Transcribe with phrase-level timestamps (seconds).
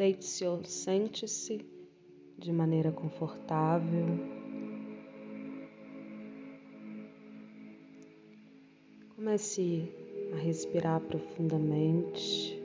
[0.00, 1.60] Deite-se ou sente-se
[2.38, 4.06] de maneira confortável.
[9.14, 9.92] Comece
[10.32, 12.58] a respirar profundamente,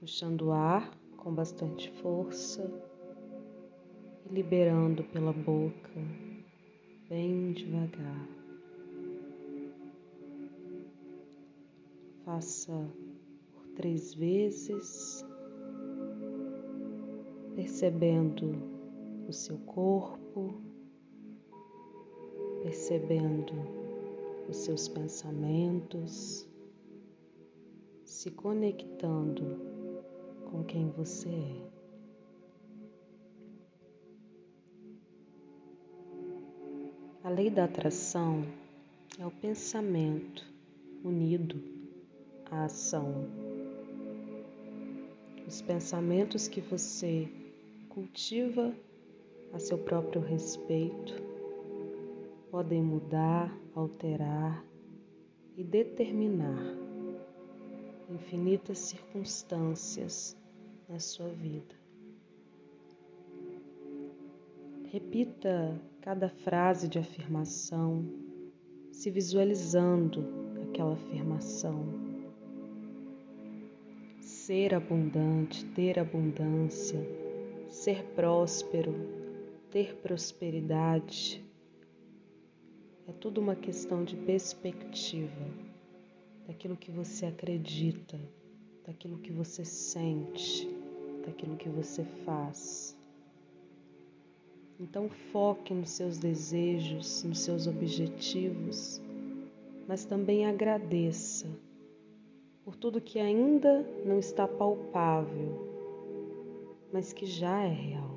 [0.00, 2.64] puxando o ar com bastante força
[4.24, 6.00] e liberando pela boca
[7.10, 8.33] bem devagar.
[12.34, 12.90] Faça
[13.76, 15.24] três vezes,
[17.54, 18.60] percebendo
[19.28, 20.60] o seu corpo,
[22.60, 23.52] percebendo
[24.48, 26.44] os seus pensamentos,
[28.04, 29.56] se conectando
[30.50, 31.70] com quem você é.
[37.22, 38.44] A lei da atração
[39.20, 40.44] é o pensamento
[41.04, 41.73] unido
[42.50, 43.44] à ação
[45.46, 47.28] os pensamentos que você
[47.90, 48.74] cultiva
[49.52, 51.14] a seu próprio respeito
[52.50, 54.64] podem mudar, alterar
[55.56, 56.58] e determinar
[58.10, 60.36] infinitas circunstâncias
[60.88, 61.74] na sua vida.
[64.90, 68.04] Repita cada frase de afirmação,
[68.90, 70.24] se visualizando
[70.62, 72.03] aquela afirmação
[74.46, 77.00] ser abundante, ter abundância,
[77.66, 78.94] ser próspero,
[79.70, 81.42] ter prosperidade.
[83.08, 85.46] É tudo uma questão de perspectiva,
[86.46, 88.20] daquilo que você acredita,
[88.86, 90.68] daquilo que você sente,
[91.24, 92.94] daquilo que você faz.
[94.78, 99.00] Então foque nos seus desejos, nos seus objetivos,
[99.88, 101.48] mas também agradeça
[102.64, 105.68] por tudo que ainda não está palpável,
[106.90, 108.14] mas que já é real.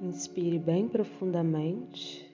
[0.00, 2.26] Inspire bem profundamente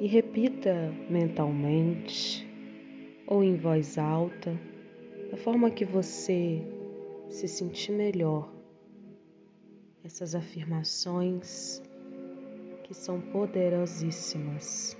[0.00, 2.44] e repita mentalmente
[3.28, 4.58] ou em voz alta
[5.30, 6.62] da forma que você
[7.30, 8.52] se sentir melhor.
[10.04, 11.82] Essas afirmações
[12.84, 14.96] que são poderosíssimas.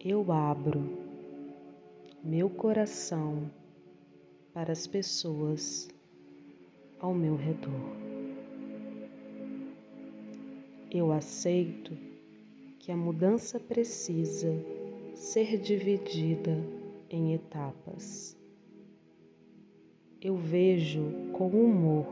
[0.00, 0.82] Eu abro
[2.24, 3.50] meu coração
[4.54, 5.88] para as pessoas
[6.98, 7.96] ao meu redor.
[10.90, 11.96] Eu aceito
[12.78, 14.52] que a mudança precisa
[15.14, 16.81] ser dividida
[17.12, 18.36] em etapas.
[20.20, 21.02] Eu vejo
[21.32, 22.06] com humor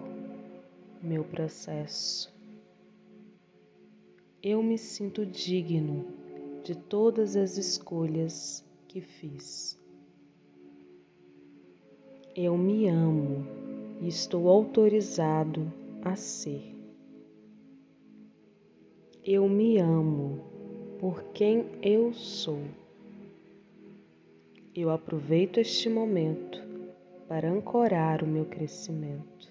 [1.03, 2.33] meu processo.
[4.43, 6.05] Eu me sinto digno
[6.63, 9.81] de todas as escolhas que fiz.
[12.37, 13.47] Eu me amo
[14.01, 15.73] e estou autorizado
[16.03, 16.77] a ser.
[19.25, 20.41] Eu me amo
[20.99, 22.80] por quem eu sou.
[24.73, 26.63] Eu aproveito este momento
[27.27, 29.51] para ancorar o meu crescimento.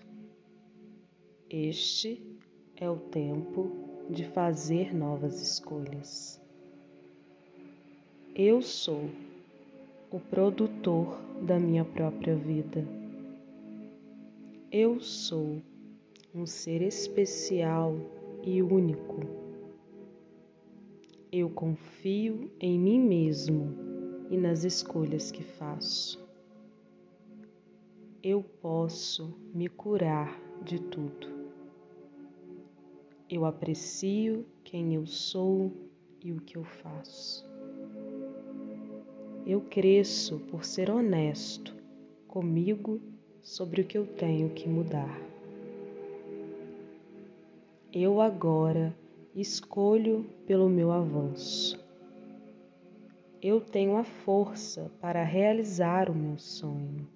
[1.50, 2.24] Este
[2.78, 3.70] é o tempo
[4.10, 6.42] de fazer novas escolhas.
[8.34, 9.10] Eu sou
[10.10, 12.88] o produtor da minha própria vida.
[14.72, 15.62] Eu sou
[16.34, 17.94] um ser especial
[18.42, 19.20] e único.
[21.30, 23.89] Eu confio em mim mesmo
[24.30, 26.24] e nas escolhas que faço.
[28.22, 31.28] Eu posso me curar de tudo.
[33.28, 35.72] Eu aprecio quem eu sou
[36.24, 37.48] e o que eu faço.
[39.46, 41.76] Eu cresço por ser honesto
[42.28, 43.02] comigo
[43.42, 45.20] sobre o que eu tenho que mudar.
[47.92, 48.96] Eu agora
[49.34, 51.89] escolho pelo meu avanço
[53.42, 57.08] eu tenho a força para realizar o meu sonho.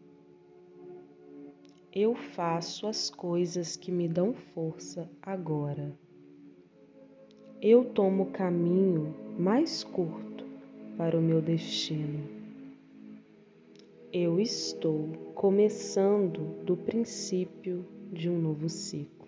[1.91, 5.93] Eu faço as coisas que me dão força agora.
[7.61, 10.45] Eu tomo o caminho mais curto
[10.97, 12.23] para o meu destino.
[14.11, 19.27] Eu estou começando do princípio de um novo ciclo.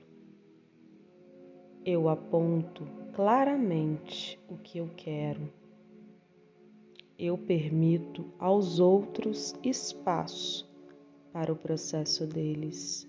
[1.83, 5.42] Eu aponto claramente o que eu quero
[7.18, 10.70] eu permito aos outros espaço
[11.32, 13.08] para o processo deles.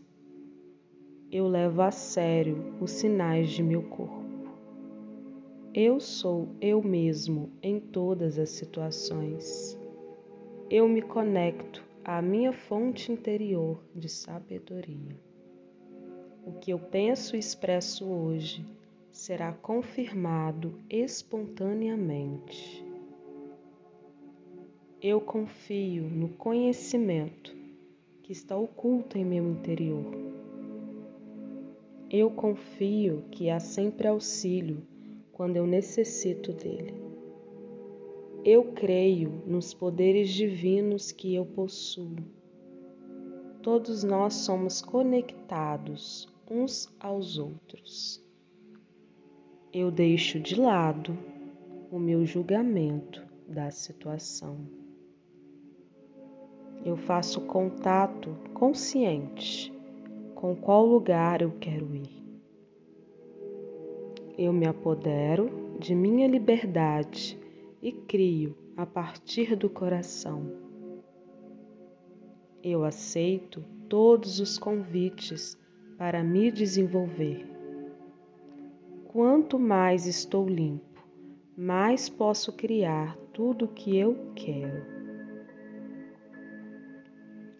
[1.31, 4.25] Eu levo a sério os sinais de meu corpo.
[5.75, 9.77] Eu sou eu mesmo em todas as situações.
[10.71, 15.21] Eu me conecto à minha fonte interior de sabedoria.
[16.47, 18.65] O que eu penso e expresso hoje
[19.11, 22.86] será confirmado espontaneamente.
[25.09, 27.57] Eu confio no conhecimento
[28.25, 30.05] que está oculto em meu interior.
[32.11, 34.85] Eu confio que há sempre auxílio
[35.31, 36.93] quando eu necessito dele.
[38.45, 42.17] Eu creio nos poderes divinos que eu possuo.
[43.63, 48.21] Todos nós somos conectados uns aos outros.
[49.73, 51.17] Eu deixo de lado
[51.93, 54.85] o meu julgamento da situação.
[56.87, 59.75] Eu faço contato consciente
[60.37, 62.25] com qual lugar eu quero ir.
[64.39, 65.51] Eu me apodero
[65.81, 67.37] de minha liberdade
[67.83, 70.49] e crio a partir do coração.
[72.63, 75.59] Eu aceito todos os convites
[75.99, 77.49] para me desenvolver.
[79.09, 81.05] Quanto mais estou limpo,
[81.57, 85.06] mais posso criar tudo o que eu quero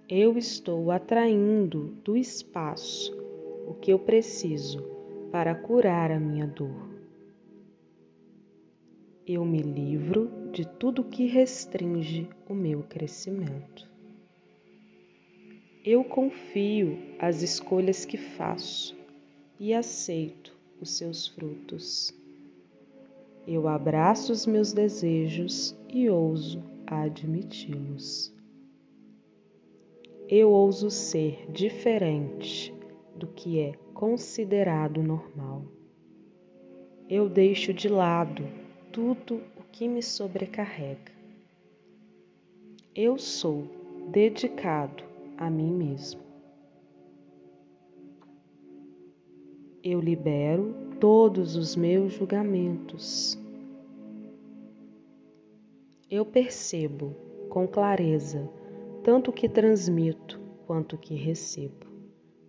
[0.09, 3.13] eu estou atraindo do espaço
[3.67, 4.81] o que eu preciso
[5.33, 6.89] para curar a minha dor.
[9.27, 13.91] Eu me livro de tudo que restringe o meu crescimento.
[15.85, 18.97] Eu confio as escolhas que faço
[19.59, 22.15] e aceito os seus frutos.
[23.45, 28.36] Eu abraço os meus desejos e ouso admiti-los
[30.29, 32.75] eu ouso ser diferente
[33.15, 35.63] do que é considerado normal.
[37.09, 38.45] Eu deixo de lado
[38.93, 41.13] tudo o que me sobrecarrega.
[42.93, 43.69] Eu sou
[44.09, 45.05] dedicado
[45.37, 46.21] a mim mesmo.
[49.85, 53.39] Eu libero todos os meus julgamentos.
[56.11, 57.15] Eu percebo
[57.49, 58.51] com clareza
[59.07, 61.87] tanto o que transmito quanto o que recebo,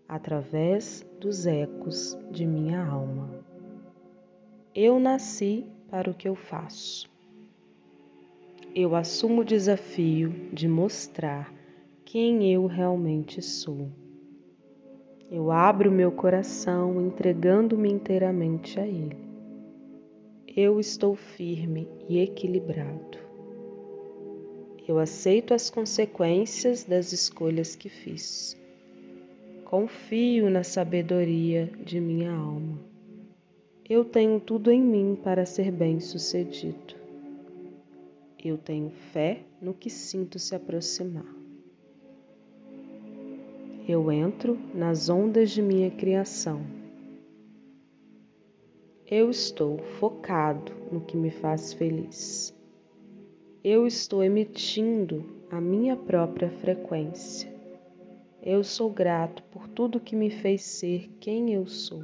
[0.09, 3.45] através dos ecos de minha alma.
[4.74, 7.07] Eu nasci para o que eu faço.
[8.74, 11.54] Eu assumo o desafio de mostrar
[12.04, 13.92] quem eu realmente sou.
[15.30, 19.27] Eu abro meu coração entregando-me inteiramente a Ele.
[20.48, 23.26] Eu estou firme e equilibrado.
[24.88, 28.56] Eu aceito as consequências das escolhas que fiz.
[29.66, 32.80] Confio na sabedoria de minha alma.
[33.89, 36.95] Eu tenho tudo em mim para ser bem-sucedido.
[38.42, 41.36] Eu tenho fé no que sinto se aproximar.
[43.86, 46.62] Eu entro nas ondas de minha criação.
[49.06, 52.56] Eu estou focado no que me faz feliz
[53.69, 57.53] eu estou emitindo a minha própria frequência.
[58.41, 62.01] Eu sou grato por tudo que me fez ser quem eu sou.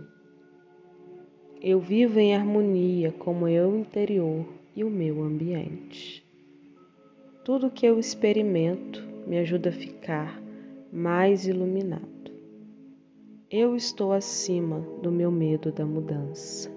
[1.62, 4.46] Eu vivo em harmonia com o meu interior
[4.76, 6.28] e o meu ambiente.
[7.46, 10.44] Tudo que eu experimento me ajuda a ficar
[10.92, 12.30] mais iluminado.
[13.50, 16.70] Eu estou acima do meu medo da mudança.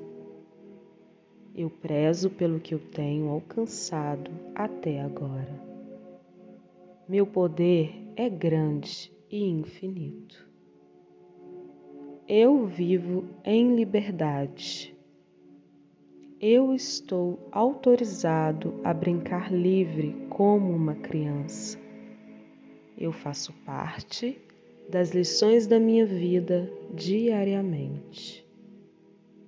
[1.57, 5.59] Eu prezo pelo que eu tenho alcançado até agora.
[7.09, 10.47] Meu poder é grande e infinito.
[12.29, 14.95] Eu vivo em liberdade.
[16.39, 21.79] Eu estou autorizado a brincar livre como uma criança.
[22.99, 24.39] Eu faço parte
[24.91, 28.47] das lições da minha vida diariamente.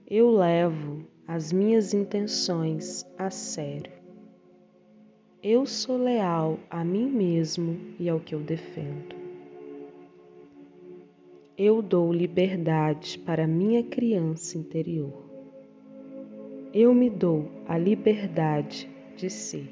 [0.07, 3.93] Eu levo as minhas intenções a sério.
[5.43, 9.15] Eu sou leal a mim mesmo e ao que eu defendo.
[11.55, 15.13] Eu dou liberdade para minha criança interior.
[16.73, 19.69] Eu me dou a liberdade de ser.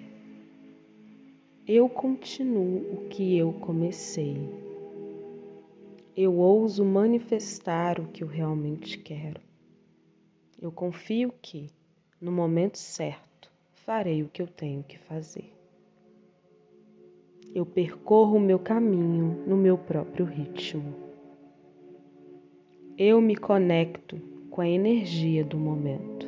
[1.66, 4.36] Eu continuo o que eu comecei.
[6.14, 9.45] Eu ouso manifestar o que eu realmente quero.
[10.60, 11.68] Eu confio que,
[12.20, 15.52] no momento certo, farei o que eu tenho que fazer.
[17.54, 20.94] Eu percorro o meu caminho no meu próprio ritmo.
[22.96, 24.18] Eu me conecto
[24.50, 26.26] com a energia do momento.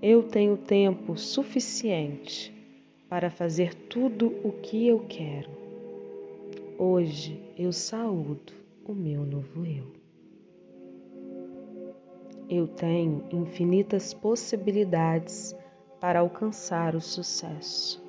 [0.00, 2.52] Eu tenho tempo suficiente
[3.08, 5.50] para fazer tudo o que eu quero.
[6.78, 8.52] Hoje eu saúdo
[8.84, 10.03] o meu novo eu.
[12.48, 15.56] Eu tenho infinitas possibilidades
[15.98, 18.04] para alcançar o sucesso.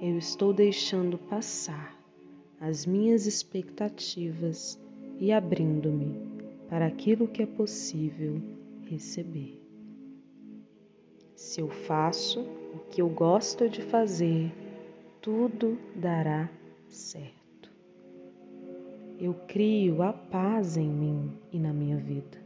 [0.00, 1.94] Eu estou deixando passar
[2.58, 4.80] as minhas expectativas
[5.18, 6.18] e abrindo-me
[6.68, 8.40] para aquilo que é possível
[8.86, 9.62] receber.
[11.34, 14.50] Se eu faço o que eu gosto de fazer,
[15.20, 16.48] tudo dará
[16.88, 17.70] certo.
[19.18, 22.45] Eu crio a paz em mim e na minha vida.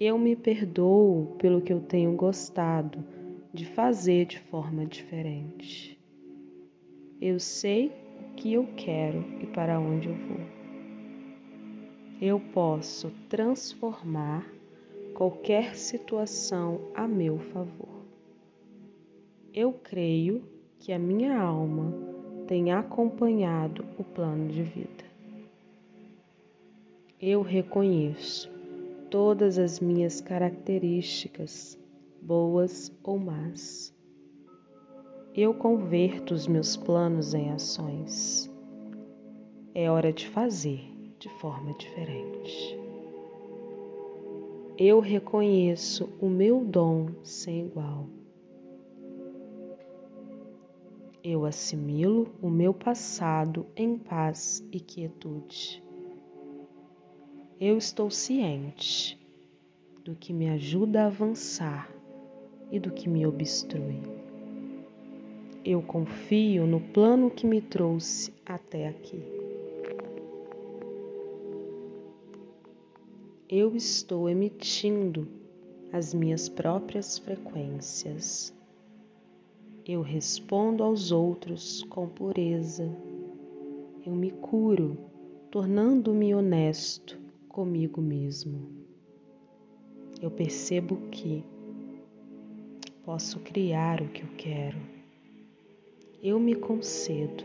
[0.00, 3.04] Eu me perdoo pelo que eu tenho gostado
[3.52, 5.98] de fazer de forma diferente.
[7.20, 10.40] Eu sei o que eu quero e para onde eu vou.
[12.22, 14.48] Eu posso transformar
[15.14, 18.04] qualquer situação a meu favor.
[19.52, 20.44] Eu creio
[20.78, 21.92] que a minha alma
[22.46, 25.04] tem acompanhado o plano de vida.
[27.20, 28.57] Eu reconheço
[29.10, 31.78] todas as minhas características,
[32.20, 33.94] boas ou más.
[35.34, 38.50] Eu converto os meus planos em ações.
[39.74, 40.80] É hora de fazer
[41.18, 42.88] de forma diferente
[44.78, 48.06] eu reconheço o meu dom sem igual.
[51.22, 55.82] Eu assimilo o meu passado em paz e quietude.
[57.60, 59.18] Eu estou ciente
[60.04, 61.90] do que me ajuda a avançar
[62.70, 64.00] e do que me obstrui.
[65.64, 69.38] Eu confio no plano que me trouxe até aqui.
[73.50, 75.26] eu estou emitindo
[75.90, 78.54] as minhas próprias frequências.
[79.86, 82.94] Eu respondo aos outros com pureza.
[84.04, 84.98] Eu me curo,
[85.50, 87.17] tornando-me honesto
[87.58, 88.70] comigo mesmo.
[90.22, 91.44] Eu percebo que
[93.04, 94.78] posso criar o que eu quero.
[96.22, 97.44] Eu me concedo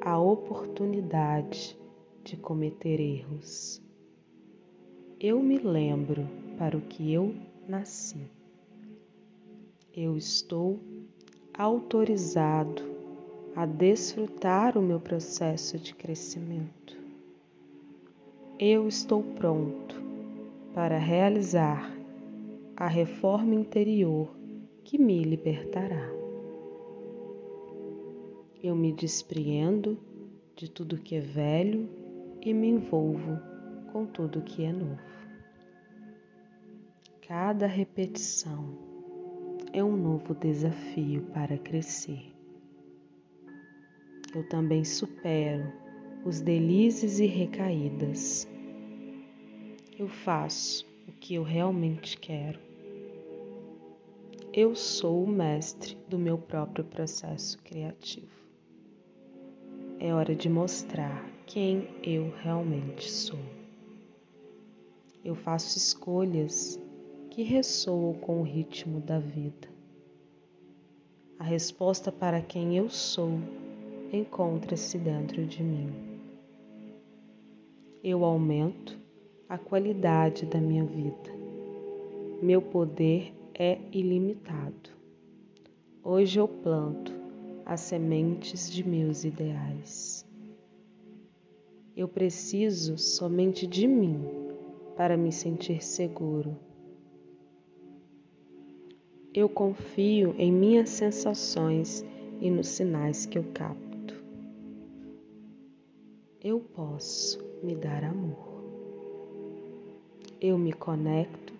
[0.00, 1.76] a oportunidade
[2.24, 3.82] de cometer erros
[5.20, 6.26] eu me lembro
[6.58, 7.32] para o que eu
[7.68, 8.28] nasci.
[9.94, 10.80] Eu estou
[11.56, 12.82] autorizado
[13.54, 17.01] a desfrutar o meu processo de crescimento.
[18.64, 20.00] Eu estou pronto
[20.72, 21.92] para realizar
[22.76, 24.32] a reforma interior
[24.84, 26.08] que me libertará.
[28.62, 29.98] Eu me despreendo
[30.54, 31.88] de tudo que é velho
[32.40, 33.36] e me envolvo
[33.92, 35.02] com tudo que é novo.
[37.26, 38.78] Cada repetição
[39.72, 42.32] é um novo desafio para crescer.
[44.32, 45.82] Eu também supero
[46.24, 48.51] os delizes e recaídas.
[50.02, 52.58] Eu faço o que eu realmente quero.
[54.52, 58.26] Eu sou o mestre do meu próprio processo criativo.
[60.00, 63.38] É hora de mostrar quem eu realmente sou.
[65.24, 66.80] Eu faço escolhas
[67.30, 69.68] que ressoam com o ritmo da vida.
[71.38, 73.38] A resposta para quem eu sou
[74.12, 75.92] encontra-se dentro de mim.
[78.02, 79.00] Eu aumento
[79.52, 81.30] a qualidade da minha vida.
[82.40, 84.88] Meu poder é ilimitado.
[86.02, 87.12] Hoje eu planto
[87.66, 90.26] as sementes de meus ideais.
[91.94, 94.24] Eu preciso somente de mim
[94.96, 96.56] para me sentir seguro
[99.34, 102.04] eu confio em minhas sensações
[102.38, 104.22] e nos sinais que eu capto.
[106.38, 108.51] Eu posso me dar amor.
[110.44, 111.54] Eu me conecto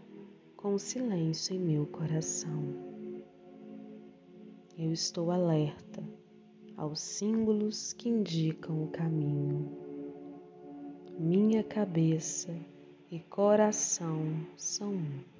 [0.57, 2.65] com o silêncio em meu coração.
[4.77, 6.03] Eu estou alerta
[6.77, 9.71] aos símbolos que indicam o caminho.
[11.17, 12.53] Minha cabeça
[13.09, 14.19] e coração
[14.57, 15.33] são um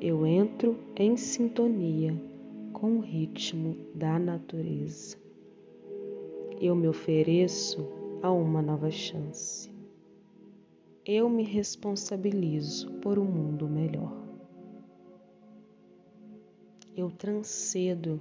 [0.00, 2.14] eu entro em sintonia
[2.72, 5.14] com o ritmo da natureza.
[6.58, 7.86] Eu me ofereço
[8.22, 9.69] a uma nova chance.
[11.12, 14.16] Eu me responsabilizo por um mundo melhor.
[16.96, 18.20] Eu transcedo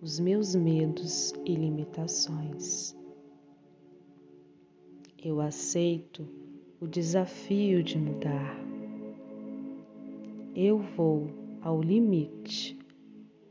[0.00, 2.96] os meus medos e limitações.
[5.20, 6.24] Eu aceito
[6.80, 8.56] o desafio de mudar.
[10.54, 11.26] Eu vou
[11.60, 12.78] ao limite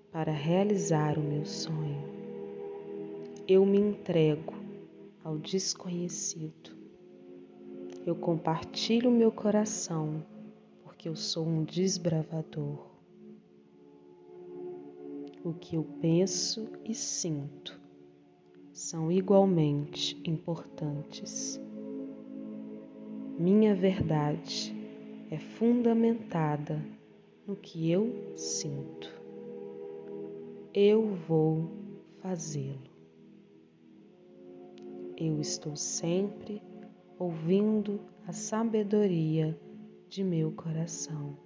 [0.09, 2.01] para realizar o meu sonho.
[3.45, 4.53] Eu me entrego
[5.21, 6.78] ao desconhecido.
[8.09, 10.25] Eu compartilho meu coração
[10.81, 12.87] porque eu sou um desbravador.
[15.43, 17.79] O que eu penso e sinto
[18.73, 21.61] são igualmente importantes.
[23.37, 24.75] Minha verdade
[25.29, 26.83] é fundamentada
[27.45, 29.21] no que eu sinto.
[30.73, 31.69] Eu vou
[32.23, 32.89] fazê-lo.
[35.15, 36.59] Eu estou sempre
[37.19, 39.59] ouvindo a sabedoria
[40.07, 41.37] de meu coração.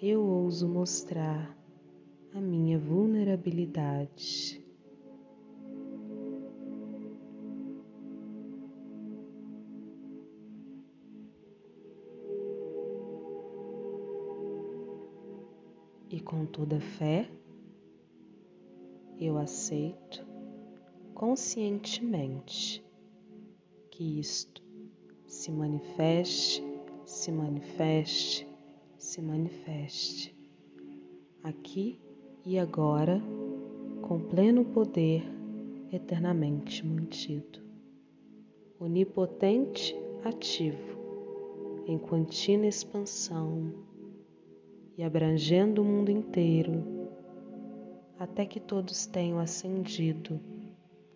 [0.00, 1.54] Eu ouso mostrar
[2.34, 4.58] a minha vulnerabilidade.
[16.08, 17.30] E com toda fé,
[19.18, 20.26] eu aceito
[21.14, 22.82] conscientemente
[23.92, 24.62] que isto
[25.26, 26.64] se manifeste,
[27.04, 28.48] se manifeste,
[28.96, 30.34] se manifeste
[31.42, 32.00] aqui
[32.44, 33.22] e agora
[34.00, 35.22] com pleno poder
[35.92, 37.60] eternamente mantido.
[38.80, 39.94] Onipotente
[40.24, 40.98] ativo
[41.86, 43.74] em contínua expansão
[44.96, 46.82] e abrangendo o mundo inteiro,
[48.18, 50.40] até que todos tenham ascendido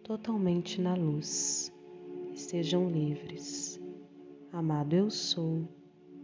[0.02, 1.75] totalmente na luz
[2.37, 3.81] sejam livres.
[4.52, 5.66] Amado eu sou,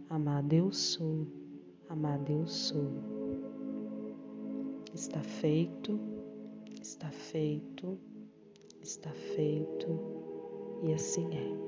[0.09, 1.27] amado eu sou,
[1.89, 2.91] amado eu sou.
[4.93, 5.99] Está feito,
[6.81, 7.97] está feito,
[8.81, 9.99] está feito
[10.83, 11.63] e assim é.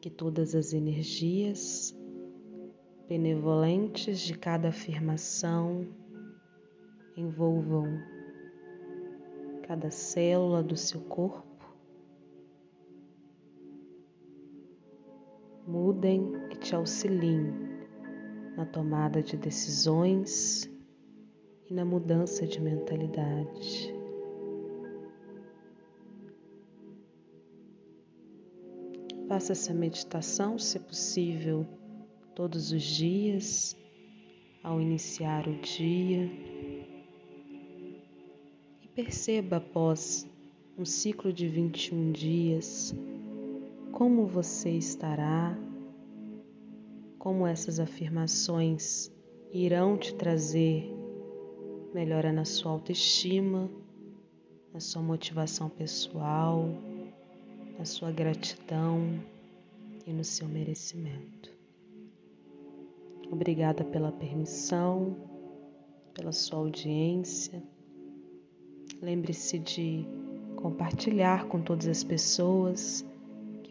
[0.00, 1.96] Que todas as energias
[3.08, 5.86] benevolentes de cada afirmação
[7.16, 7.86] envolvam
[9.66, 11.55] cada célula do seu corpo,
[15.66, 17.52] mudem e te auxiliem
[18.56, 20.70] na tomada de decisões
[21.68, 23.94] e na mudança de mentalidade.
[29.28, 31.66] Faça essa meditação, se possível,
[32.34, 33.76] todos os dias,
[34.62, 36.30] ao iniciar o dia.
[38.82, 40.30] E perceba após
[40.78, 42.94] um ciclo de 21 dias
[43.96, 45.56] como você estará,
[47.18, 49.10] como essas afirmações
[49.50, 50.94] irão te trazer
[51.94, 53.70] melhora na sua autoestima,
[54.70, 56.68] na sua motivação pessoal,
[57.78, 59.18] na sua gratidão
[60.06, 61.50] e no seu merecimento.
[63.32, 65.16] Obrigada pela permissão,
[66.12, 67.62] pela sua audiência.
[69.00, 70.04] Lembre-se de
[70.56, 73.02] compartilhar com todas as pessoas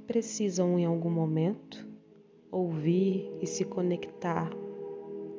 [0.05, 1.87] precisam em algum momento
[2.51, 4.49] ouvir e se conectar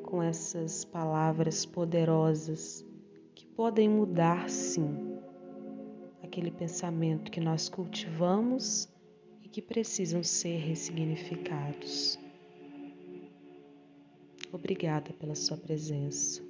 [0.02, 2.84] com essas palavras poderosas
[3.34, 5.18] que podem mudar, sim,
[6.22, 8.88] aquele pensamento que nós cultivamos
[9.42, 12.18] e que precisam ser ressignificados.
[14.52, 16.45] Obrigada pela sua presença.